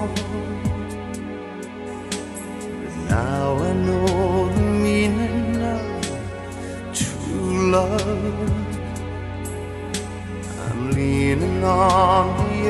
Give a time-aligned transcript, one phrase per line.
[0.00, 0.08] But
[3.10, 6.04] now I know the meaning of
[6.94, 8.50] true love.
[10.64, 12.66] I'm leaning on the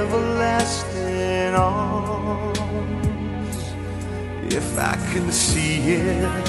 [0.00, 2.54] everlasting arms.
[4.52, 6.44] If I can see it,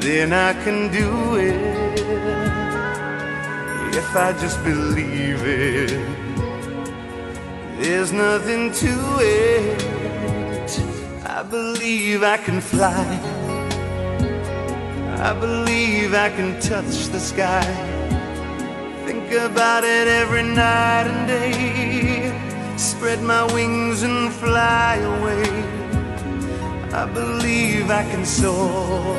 [0.00, 1.54] then I can do it.
[3.94, 6.24] If I just believe it.
[7.84, 10.70] There's nothing to it.
[11.26, 13.04] I believe I can fly.
[15.28, 17.66] I believe I can touch the sky.
[19.04, 22.32] Think about it every night and day.
[22.78, 25.46] Spread my wings and fly away.
[27.02, 29.14] I believe I can soar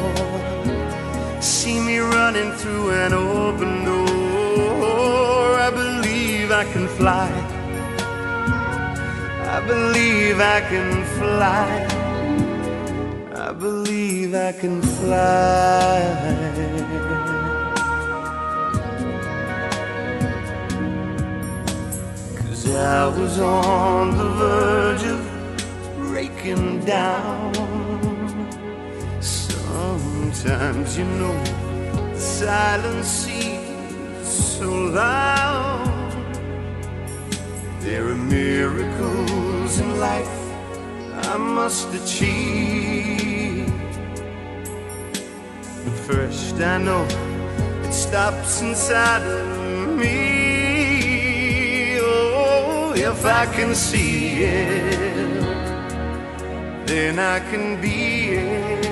[1.39, 5.59] see me running through an open door.
[5.67, 7.54] I believe I can fly.
[9.55, 11.87] I believe I can fly.
[13.47, 16.01] I believe I can fly.
[22.35, 25.21] Cause I was on the verge of
[25.99, 27.53] breaking down
[29.21, 31.43] Sometimes you know
[32.13, 35.85] the silence seems so loud.
[37.79, 39.44] There are miracles
[39.79, 40.45] in life
[41.27, 43.67] I must achieve.
[45.83, 47.05] But first, I know
[47.83, 51.97] it stops inside of me.
[51.99, 55.41] Oh, if I can see it,
[56.85, 58.85] then I can be it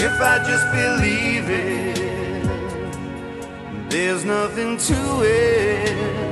[0.00, 1.96] if I just believe it.
[3.90, 6.25] There's nothing to it.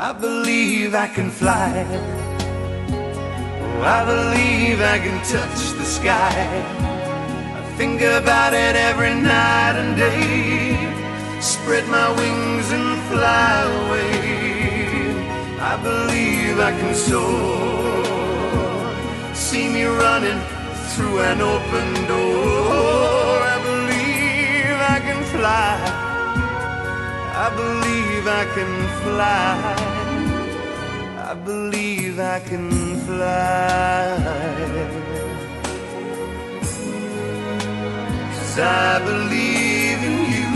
[0.00, 1.84] I believe I can fly.
[2.92, 6.30] Oh, I believe I can touch the sky.
[7.58, 11.40] I think about it every night and day.
[11.40, 14.14] Spread my wings and fly away.
[15.60, 18.04] I believe I can soar.
[19.34, 20.40] See me running
[20.92, 23.42] through an open door.
[23.54, 26.07] I believe I can fly.
[27.40, 28.72] I believe I can
[29.02, 29.76] fly.
[31.30, 32.68] I believe I can
[33.06, 34.18] fly.
[38.34, 40.50] Cause I believe in you.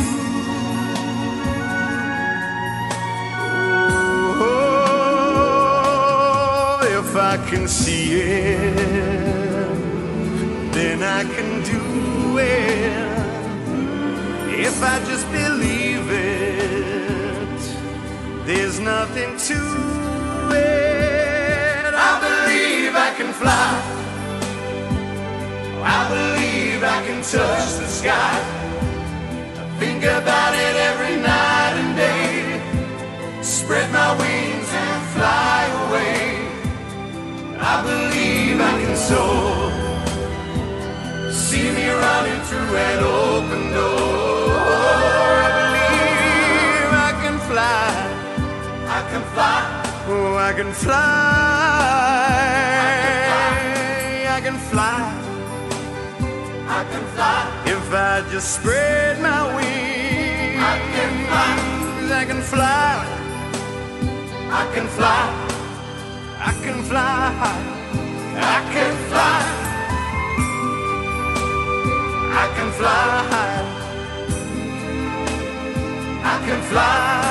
[5.04, 5.60] Oh,
[7.00, 9.22] if I can see it
[10.72, 13.12] then I can do it
[14.64, 15.26] if I just
[18.84, 19.60] nothing to
[20.54, 21.94] it.
[21.94, 23.70] I believe I can fly.
[25.84, 28.34] I believe I can touch the sky.
[29.62, 33.42] I think about it every night and day.
[33.42, 36.20] Spread my wings and fly away.
[37.58, 39.72] I believe I can soar
[41.52, 43.81] see me running through an open door.
[50.52, 50.94] I can fly.
[54.28, 55.00] I can fly.
[56.68, 57.62] I can fly.
[57.64, 60.60] If I just spread my wings.
[60.60, 61.56] I can fly.
[62.20, 63.06] I can fly.
[64.50, 65.32] I can fly.
[66.36, 67.32] I can fly.
[68.36, 69.40] I can fly.
[72.42, 73.22] I can fly.
[76.22, 77.21] I can fly.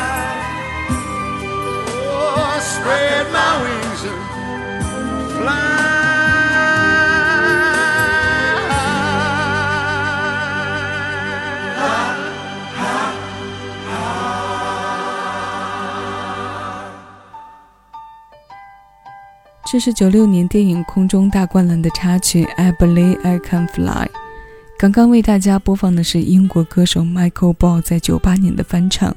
[2.92, 4.22] Spread my wings and
[5.38, 5.78] fly.
[19.66, 23.86] 这是九六年电影《空中大灌篮》的插曲《I Believe I Can Fly》。
[24.78, 29.16] 刚刚为大家播放的是英国歌手 Michael Ball 在九八年的翻唱。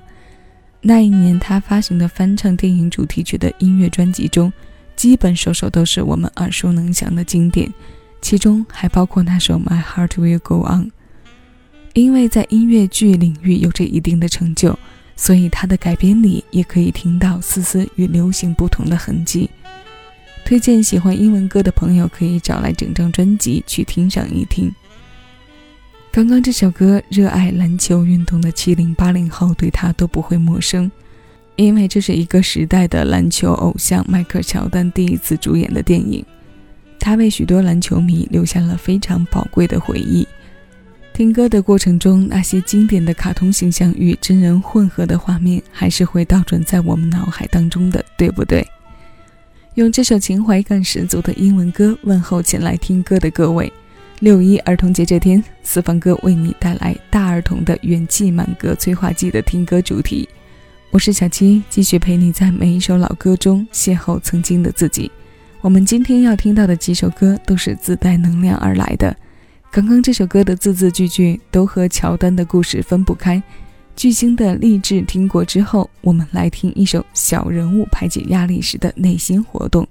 [0.87, 4.53] 那一年他发行的翻唱电影主题曲的音乐专辑中，
[4.95, 7.73] 基本首首都是我们耳熟能详的经典，
[8.21, 10.85] 其中还包括那首《My Heart Will Go On》。
[11.95, 14.79] 因为在音乐剧领域有着一定的成就，
[15.17, 19.49] 所以他的改编里也可以听到丝丝与流行不同的痕迹。
[20.45, 24.71] 推荐喜欢英文歌的朋友可以找来整张专辑去听上一听。
[26.15, 30.89] 刚刚这首歌，热爱篮球运动的七零八零后对他都不会陌生，
[31.57, 36.25] 因为这是一个时代的篮球偶像迈克尔·乔丹第一次主演的电影，
[37.01, 40.25] 他为许多篮球迷留下了非常宝贵的回忆。
[41.13, 48.65] 听歌的过程中，那些经典的卡通形象与真人混合的画面，还是会倒转在我们脑海当中的，对不对？
[49.75, 53.73] 用这首情怀感十足的英文歌问候前来听歌的各位。
[54.25, 60.27] 六一儿童节这天，四方哥为你带来大儿童的元气满格催化剂的听歌主题。
[60.91, 65.13] 我是小七，继续陪你在每一首老歌中邂逅曾经的自己。
[65.61, 69.15] 我们今天要听到的几首歌都是自带能量而来的。
[69.71, 73.43] 刚刚这首歌的字字句句都和乔丹的故事分不开。
[73.95, 79.87] 巨星的励志听过之后，我们来听一首小人物排解压力时的内心活动。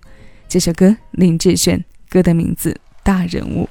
[0.50, 2.72] 这首歌林志炫，歌的名字
[3.04, 3.66] 《大人物》。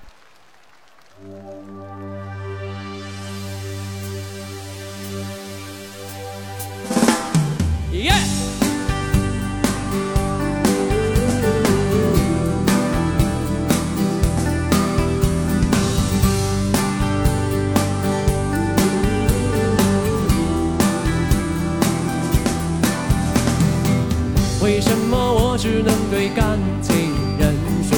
[25.62, 26.92] 只能对感情
[27.38, 27.54] 认
[27.88, 27.94] 输？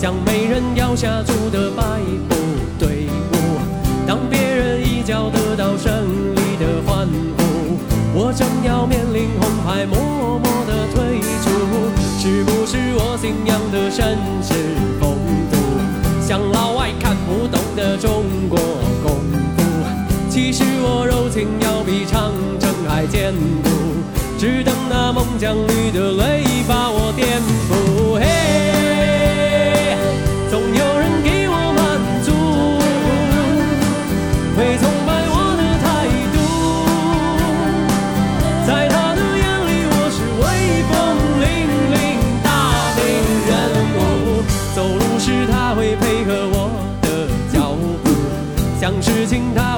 [0.00, 1.82] 像没人要下注的摆
[2.26, 2.34] 布
[2.78, 3.36] 队伍，
[4.06, 5.92] 当别人一脚得到胜
[6.34, 7.06] 利的欢
[7.36, 7.76] 呼，
[8.14, 11.50] 我正要面临红牌，默默的退出。
[12.18, 14.54] 是不是我信仰的绅士
[14.98, 15.18] 风
[15.52, 15.56] 度，
[16.26, 18.58] 像老外看不懂的中国
[19.04, 19.20] 功
[19.54, 19.62] 夫？
[20.30, 23.85] 其实我柔情要比长城还坚固。
[24.38, 28.18] 只等那猛将绿的泪把我颠覆。
[28.20, 28.24] 嘿，
[30.50, 31.80] 总有人给我满
[32.22, 32.28] 足，
[34.54, 35.86] 会崇拜我的态
[36.34, 36.36] 度。
[38.66, 40.44] 在他的眼里，我是威
[40.90, 40.92] 风
[41.40, 41.44] 凛
[41.94, 41.96] 凛
[42.44, 42.46] 大
[42.94, 43.00] 名
[43.48, 43.50] 人
[43.96, 43.98] 物。
[44.74, 46.68] 走路时他会配合我
[47.00, 47.08] 的
[47.50, 47.72] 脚
[48.04, 48.06] 步，
[48.78, 49.75] 想事情他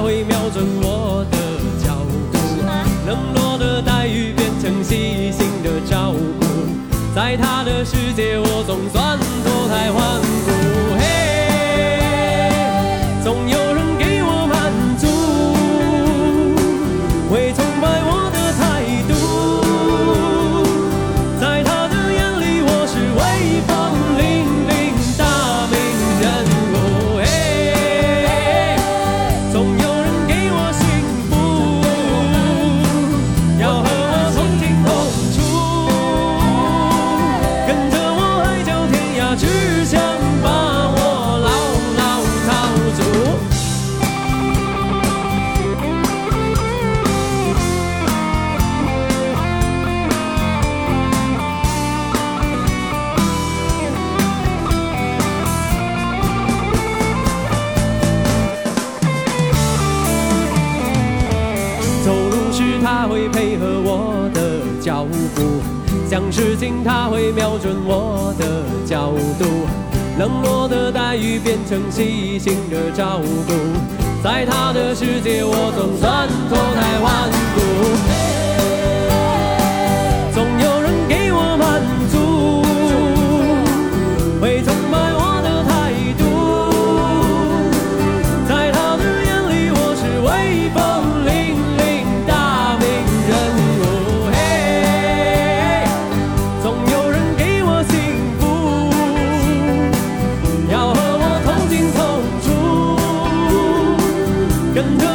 [7.29, 10.28] 在他的世界我总算脱胎换
[65.05, 65.61] 的脚步，
[66.09, 69.67] 想事情他会瞄准我的角度，
[70.17, 73.53] 冷漠的待遇变成细心的照顾，
[74.23, 78.18] 在他的世界我总算脱胎换骨。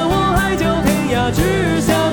[0.07, 2.04] 我海角天涯之下。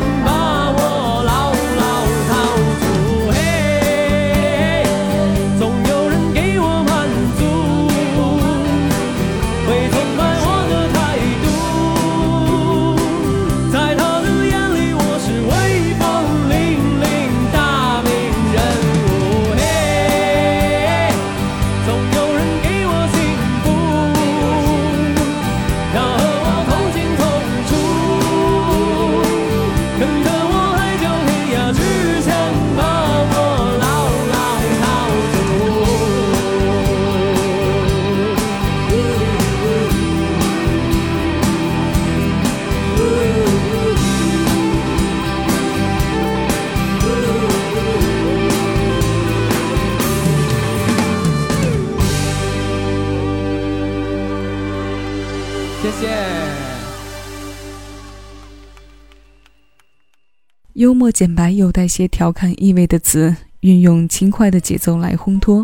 [60.82, 65.64] 幽默简白又带些调侃意味的词，运用轻快的节奏来烘托，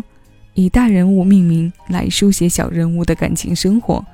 [0.54, 4.06] 以大人物命名来书写小人物的感情生活。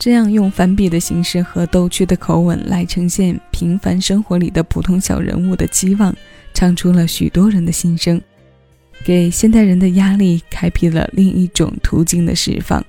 [0.00, 6.12] 这样用反比的形式和逗趣的口吻来呈现平凡生活里的普通小人物的期望，
[6.52, 8.20] 唱出了许多人的心声，
[9.04, 12.84] 给现代人的压力开辟了另一种途径的释放。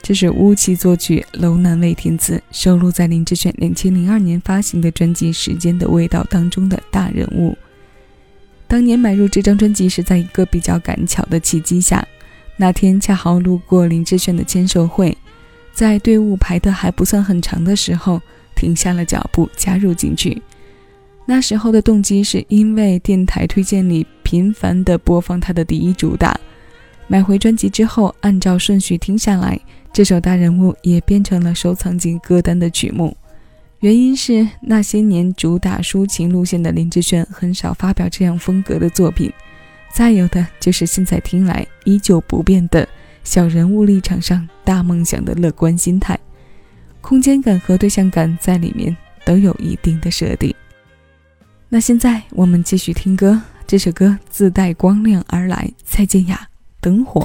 [0.00, 7.56] 这是巫启作曲，楼南蔚填词，收录在林志炫两千零二年发行的专辑《时间的味道》当中的大人物。
[8.66, 12.06] 当年买入这张专辑是在一个比较赶巧的契机下，
[12.56, 15.16] 那天恰好路过林志炫的签售会，
[15.72, 18.20] 在队伍排得还不算很长的时候，
[18.54, 20.40] 停下了脚步加入进去。
[21.26, 26.38] 那时候的动机是因为电台推荐里频繁地播放他的第一主打，
[27.06, 29.60] 买回专辑之后按照顺序听下来。
[29.98, 33.16] 这首大人物也变成了收藏进歌单的曲目，
[33.80, 39.28] 原因是那些年主打抒情路线的林志炫很少发表这样风格的作品，
[39.92, 42.88] 再有的就是现在听来依旧不变的
[43.24, 46.16] 小人物立场上大梦想的乐观心态，
[47.00, 50.54] 空间感和对象感在里面都有一定的设定。
[51.68, 56.36] 那现在我们继续听歌，这首歌自带光亮而来，蔡健雅
[56.80, 57.22] 《灯火》。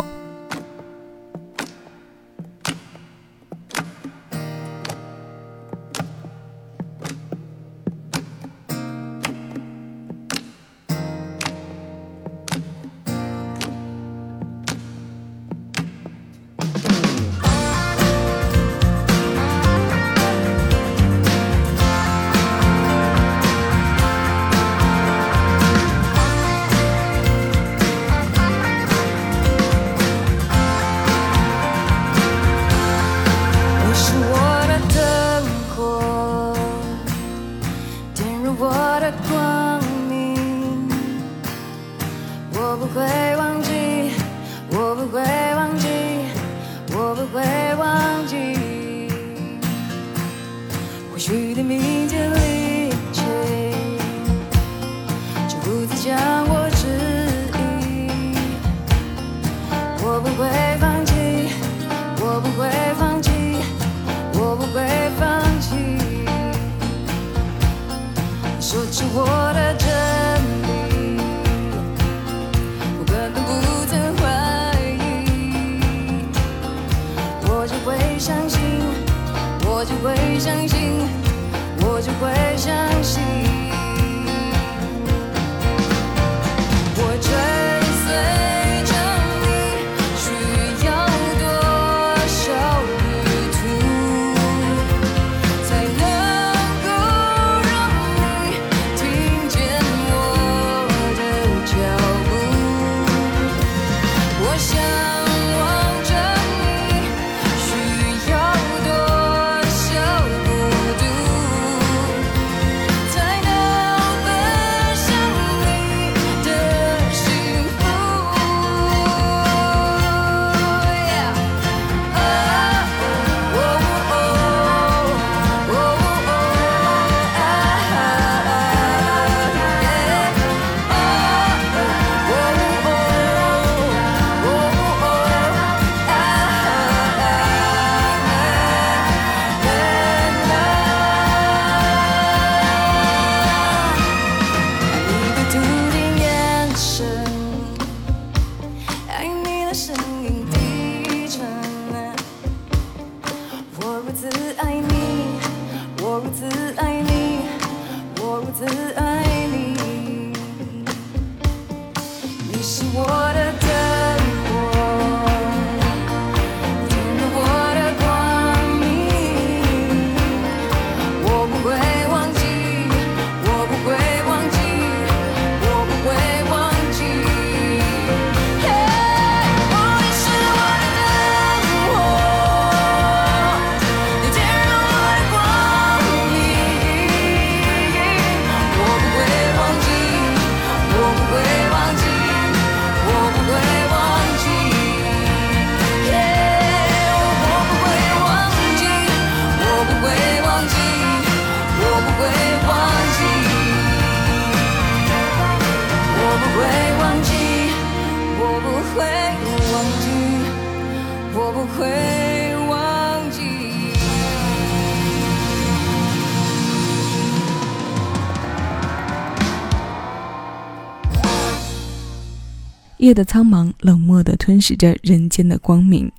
[223.04, 226.10] 夜的苍茫，冷漠地吞噬着人间的光明，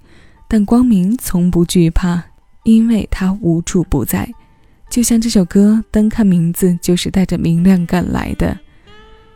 [0.47, 2.23] 但光明从不惧怕，
[2.65, 4.31] 因为它无处不在。
[4.91, 8.59] 就像这首歌，单看名字就是带着明亮感来的。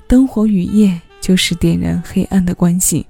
[0.06, 3.06] 灯火与夜就是点燃黑暗的关系。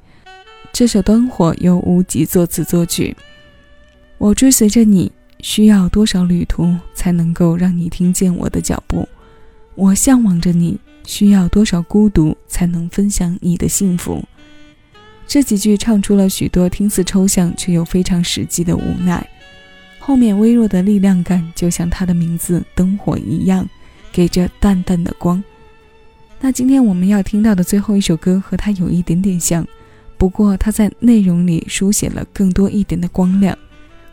[0.73, 3.17] 这首《灯火》由无极作词作曲。
[4.19, 9.09] 我追随着你，需要多少旅途才能够让你听见我的脚步？
[9.75, 14.23] 我向往着你，需要多少孤独才能分享你的幸福？
[15.27, 19.27] 这几句唱出了许多听似抽象却又非常实际的无奈。
[19.99, 23.67] 后面微弱的力量感，就像它的名字“灯火”一样，
[24.13, 25.43] 给着淡淡的光。
[26.41, 29.67] 那今天我们要听到的最后一首歌和它有一点点像，
[30.19, 33.57] 不过它在内容里书写了更多一点的光亮。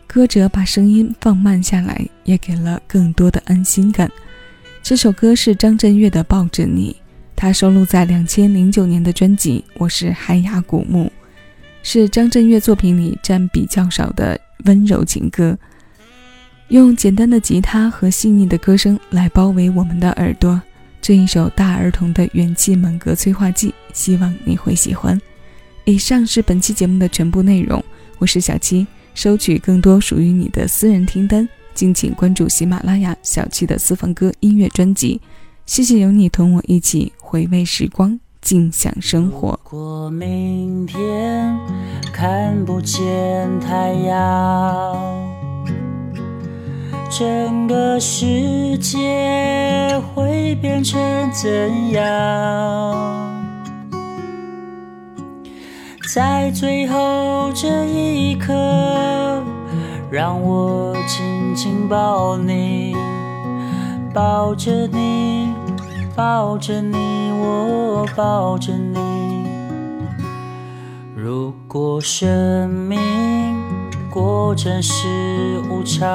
[0.06, 4.10] 歌者把声音放慢下来，也给了更多的安心感。
[4.88, 6.92] 这首歌是张震岳的《抱着你》，
[7.34, 11.06] 它收录在两千零九年的专辑《我是海雅古木》，
[11.82, 15.58] 是张震岳作品里占比较少的温柔情歌，
[16.68, 20.62] 用简单的吉他和细腻的歌声来包围我们的耳朵。
[21.02, 25.20] 这一首大儿童的元气满格催化剂，希望你会喜欢。
[25.84, 27.84] 以上是本期节目的全部内容，
[28.18, 28.86] 我是小七。
[29.16, 35.20] 收取更多属于你的私人听单，敬请关注喜马拉雅小七的私房歌音乐专辑。
[35.66, 39.60] 谢谢有你同我一起回味时光，静享生活。
[39.70, 41.54] 如果明天
[42.14, 44.96] 看不见太阳，
[47.10, 50.98] 整个世界会变成
[51.30, 53.34] 怎样？
[56.14, 58.54] 在最后这一刻，
[60.08, 62.96] 让我紧紧抱你，
[64.14, 65.52] 抱着你，
[66.14, 66.96] 抱着你，
[67.32, 68.98] 我抱着你。
[71.16, 73.00] 如果生命
[74.08, 76.06] 过程是无常，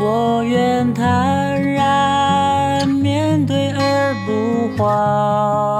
[0.00, 5.78] 我愿坦然面对而不慌。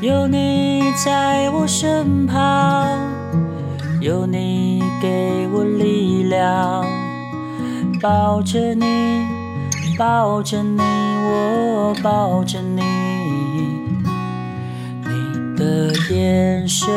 [0.00, 0.53] 有你
[0.96, 2.88] 在我身旁，
[4.00, 6.86] 有你给我力量，
[8.00, 9.26] 抱着你，
[9.98, 12.80] 抱着你，我抱着你。
[15.02, 16.88] 你的眼神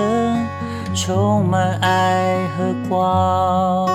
[0.93, 3.89] 充满爱和光，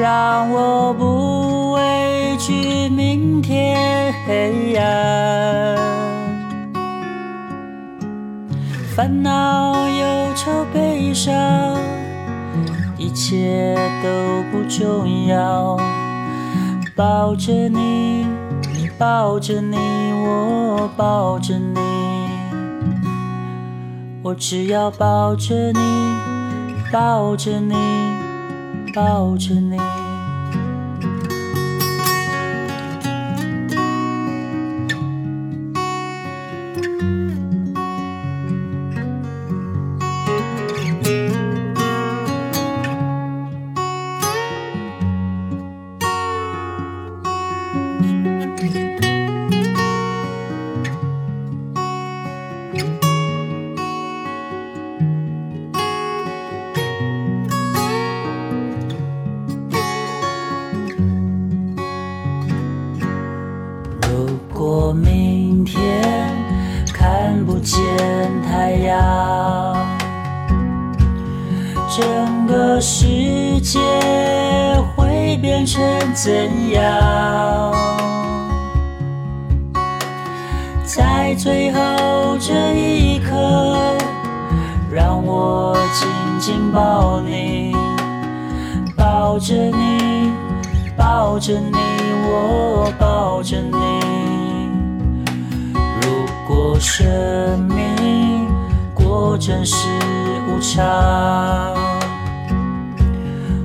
[0.00, 6.07] 让我不畏惧明天黑暗。
[8.98, 11.32] 烦恼、忧愁、悲伤，
[12.96, 15.76] 一切都不重要。
[16.96, 18.26] 抱着你，
[18.74, 21.78] 你抱着你，我抱着你，
[24.20, 25.80] 我只要抱着你，
[26.90, 27.76] 抱着你，
[28.92, 29.78] 抱着你。
[91.28, 91.76] 抱着你，
[92.24, 93.76] 我抱着你。
[96.00, 97.06] 如果生
[97.68, 98.48] 命
[98.94, 99.76] 过程是
[100.48, 100.82] 无常。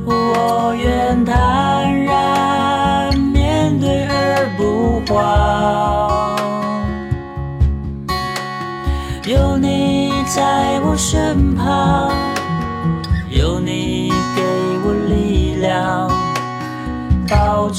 [0.06, 6.36] 我愿坦然面对而不慌，
[9.26, 12.12] 有你在我身旁，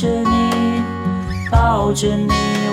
[0.04, 0.82] 着你，
[1.50, 2.28] 抱着你，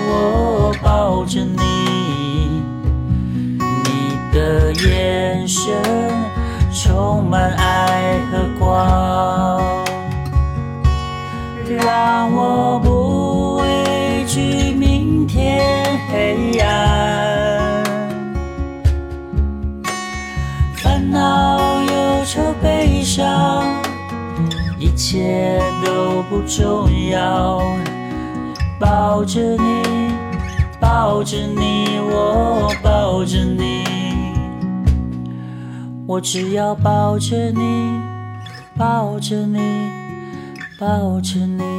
[0.06, 2.62] 我抱着你，
[3.58, 5.72] 你的眼神
[6.70, 8.41] 充满爱和
[26.54, 27.62] 重要。
[28.78, 30.12] 抱着你，
[30.80, 33.84] 抱着你，我抱着你，
[36.06, 38.00] 我只要抱着你，
[38.76, 39.58] 抱着你，
[40.78, 41.71] 抱着你。